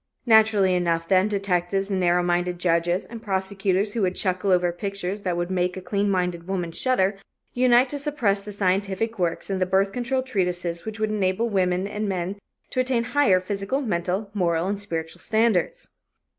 [0.25, 5.21] Naturally enough, then, detectives and narrow minded judges and prosecutors who would chuckle over pictures
[5.21, 7.19] that would make a clean minded woman shudder,
[7.53, 11.85] unite to suppress the scientific works and the birth control treatises which would enable men
[11.85, 12.37] and women
[12.71, 15.87] to attain higher physical, mental, moral and spiritual standards.